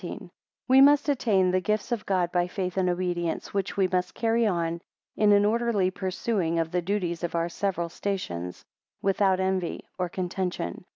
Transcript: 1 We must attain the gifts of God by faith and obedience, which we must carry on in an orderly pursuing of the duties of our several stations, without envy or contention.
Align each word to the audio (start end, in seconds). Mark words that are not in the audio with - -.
1 0.03 0.31
We 0.67 0.81
must 0.81 1.09
attain 1.09 1.51
the 1.51 1.61
gifts 1.61 1.91
of 1.91 2.07
God 2.07 2.31
by 2.31 2.47
faith 2.47 2.75
and 2.75 2.89
obedience, 2.89 3.53
which 3.53 3.77
we 3.77 3.87
must 3.87 4.15
carry 4.15 4.47
on 4.47 4.81
in 5.15 5.31
an 5.31 5.45
orderly 5.45 5.91
pursuing 5.91 6.57
of 6.57 6.71
the 6.71 6.81
duties 6.81 7.23
of 7.23 7.35
our 7.35 7.49
several 7.49 7.87
stations, 7.87 8.65
without 9.03 9.39
envy 9.39 9.85
or 9.99 10.09
contention. 10.09 10.85